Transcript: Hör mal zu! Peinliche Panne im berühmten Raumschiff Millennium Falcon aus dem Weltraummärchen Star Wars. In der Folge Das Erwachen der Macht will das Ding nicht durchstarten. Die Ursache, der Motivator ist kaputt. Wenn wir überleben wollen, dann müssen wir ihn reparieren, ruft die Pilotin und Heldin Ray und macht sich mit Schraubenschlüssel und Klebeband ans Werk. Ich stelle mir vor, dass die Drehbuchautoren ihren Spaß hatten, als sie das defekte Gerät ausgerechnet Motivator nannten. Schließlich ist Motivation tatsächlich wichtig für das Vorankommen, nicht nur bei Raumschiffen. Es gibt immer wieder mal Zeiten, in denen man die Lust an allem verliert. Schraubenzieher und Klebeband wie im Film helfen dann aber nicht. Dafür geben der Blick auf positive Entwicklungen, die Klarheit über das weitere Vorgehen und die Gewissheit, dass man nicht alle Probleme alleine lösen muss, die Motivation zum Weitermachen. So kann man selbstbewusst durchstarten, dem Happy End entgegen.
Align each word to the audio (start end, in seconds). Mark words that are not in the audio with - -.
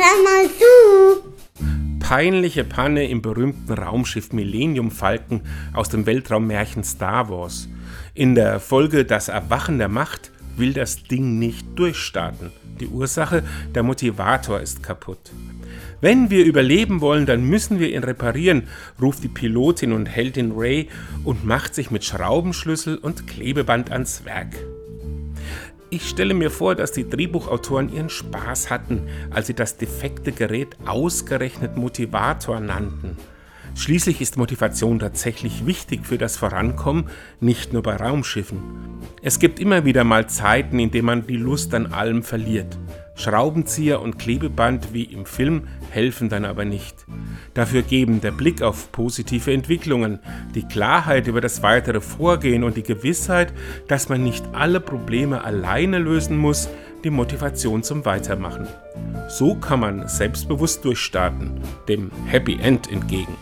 Hör 0.00 0.22
mal 0.22 0.46
zu! 0.46 1.98
Peinliche 1.98 2.62
Panne 2.62 3.08
im 3.08 3.20
berühmten 3.20 3.72
Raumschiff 3.72 4.32
Millennium 4.32 4.92
Falcon 4.92 5.40
aus 5.74 5.88
dem 5.88 6.06
Weltraummärchen 6.06 6.84
Star 6.84 7.28
Wars. 7.28 7.68
In 8.14 8.36
der 8.36 8.60
Folge 8.60 9.04
Das 9.04 9.26
Erwachen 9.26 9.78
der 9.78 9.88
Macht 9.88 10.30
will 10.56 10.72
das 10.72 11.02
Ding 11.02 11.40
nicht 11.40 11.66
durchstarten. 11.74 12.52
Die 12.78 12.86
Ursache, 12.86 13.42
der 13.74 13.82
Motivator 13.82 14.60
ist 14.60 14.84
kaputt. 14.84 15.32
Wenn 16.00 16.30
wir 16.30 16.44
überleben 16.44 17.00
wollen, 17.00 17.26
dann 17.26 17.42
müssen 17.42 17.80
wir 17.80 17.92
ihn 17.92 18.04
reparieren, 18.04 18.68
ruft 19.02 19.24
die 19.24 19.28
Pilotin 19.28 19.90
und 19.90 20.06
Heldin 20.06 20.52
Ray 20.54 20.88
und 21.24 21.44
macht 21.44 21.74
sich 21.74 21.90
mit 21.90 22.04
Schraubenschlüssel 22.04 22.98
und 22.98 23.26
Klebeband 23.26 23.90
ans 23.90 24.24
Werk. 24.24 24.54
Ich 25.90 26.06
stelle 26.06 26.34
mir 26.34 26.50
vor, 26.50 26.74
dass 26.74 26.92
die 26.92 27.08
Drehbuchautoren 27.08 27.90
ihren 27.90 28.10
Spaß 28.10 28.68
hatten, 28.68 29.08
als 29.30 29.46
sie 29.46 29.54
das 29.54 29.78
defekte 29.78 30.32
Gerät 30.32 30.76
ausgerechnet 30.84 31.78
Motivator 31.78 32.60
nannten. 32.60 33.16
Schließlich 33.74 34.20
ist 34.20 34.36
Motivation 34.36 34.98
tatsächlich 34.98 35.64
wichtig 35.64 36.04
für 36.04 36.18
das 36.18 36.36
Vorankommen, 36.36 37.08
nicht 37.40 37.72
nur 37.72 37.82
bei 37.82 37.96
Raumschiffen. 37.96 38.58
Es 39.22 39.38
gibt 39.38 39.60
immer 39.60 39.86
wieder 39.86 40.04
mal 40.04 40.28
Zeiten, 40.28 40.78
in 40.78 40.90
denen 40.90 41.06
man 41.06 41.26
die 41.26 41.36
Lust 41.36 41.72
an 41.72 41.86
allem 41.86 42.22
verliert. 42.22 42.76
Schraubenzieher 43.18 44.00
und 44.00 44.18
Klebeband 44.18 44.94
wie 44.94 45.02
im 45.02 45.26
Film 45.26 45.66
helfen 45.90 46.28
dann 46.28 46.44
aber 46.44 46.64
nicht. 46.64 47.04
Dafür 47.52 47.82
geben 47.82 48.20
der 48.20 48.30
Blick 48.30 48.62
auf 48.62 48.92
positive 48.92 49.52
Entwicklungen, 49.52 50.20
die 50.54 50.62
Klarheit 50.62 51.26
über 51.26 51.40
das 51.40 51.62
weitere 51.64 52.00
Vorgehen 52.00 52.62
und 52.62 52.76
die 52.76 52.84
Gewissheit, 52.84 53.52
dass 53.88 54.08
man 54.08 54.22
nicht 54.22 54.44
alle 54.52 54.78
Probleme 54.78 55.42
alleine 55.42 55.98
lösen 55.98 56.38
muss, 56.38 56.68
die 57.02 57.10
Motivation 57.10 57.82
zum 57.82 58.04
Weitermachen. 58.04 58.68
So 59.28 59.56
kann 59.56 59.80
man 59.80 60.06
selbstbewusst 60.06 60.84
durchstarten, 60.84 61.60
dem 61.88 62.10
Happy 62.26 62.58
End 62.60 62.90
entgegen. 62.90 63.36